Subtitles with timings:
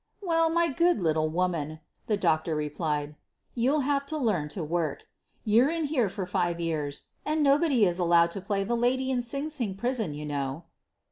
[0.19, 3.15] "Well, my good little woman," the doctor re plied,
[3.53, 5.05] "you'll have to learn to work.
[5.43, 9.21] You're in here for five years, and nobody is allowed to play the lady in
[9.21, 10.63] Sing Sing Prison, you know."